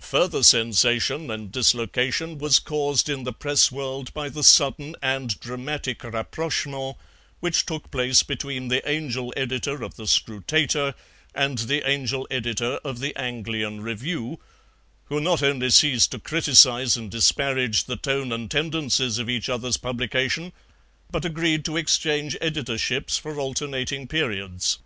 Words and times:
Further 0.00 0.42
sensation 0.42 1.30
and 1.30 1.52
dislocation 1.52 2.38
was 2.38 2.58
caused 2.58 3.10
in 3.10 3.24
the 3.24 3.32
Press 3.34 3.70
world 3.70 4.10
by 4.14 4.30
the 4.30 4.42
sudden 4.42 4.96
and 5.02 5.38
dramatic 5.38 6.02
RAPPROCHEMENT 6.02 6.96
which 7.40 7.66
took 7.66 7.90
place 7.90 8.22
between 8.22 8.68
the 8.68 8.80
Angel 8.88 9.34
Editor 9.36 9.84
of 9.84 9.96
the 9.96 10.06
SCRUTATOR 10.06 10.94
and 11.34 11.58
the 11.58 11.86
Angel 11.86 12.26
Editor 12.30 12.76
of 12.82 13.00
the 13.00 13.14
ANGLIAN 13.16 13.82
REVIEW, 13.82 14.38
who 15.10 15.20
not 15.20 15.42
only 15.42 15.68
ceased 15.68 16.12
to 16.12 16.18
criticize 16.18 16.96
and 16.96 17.10
disparage 17.10 17.84
the 17.84 17.96
tone 17.96 18.32
and 18.32 18.50
tendencies 18.50 19.18
of 19.18 19.28
each 19.28 19.50
other's 19.50 19.76
publication, 19.76 20.54
but 21.10 21.26
agreed 21.26 21.66
to 21.66 21.76
exchange 21.76 22.34
editorships 22.40 23.20
for 23.20 23.38
alternating 23.38 24.08
periods. 24.08 24.78